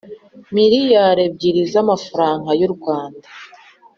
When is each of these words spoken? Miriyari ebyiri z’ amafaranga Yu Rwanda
Miriyari 0.55 1.21
ebyiri 1.27 1.61
z’ 1.71 1.73
amafaranga 1.83 2.49
Yu 2.59 2.69
Rwanda 2.75 3.27